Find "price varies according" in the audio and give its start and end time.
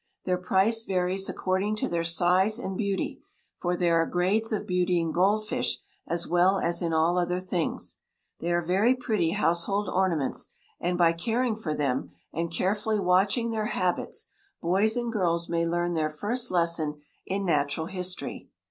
0.39-1.75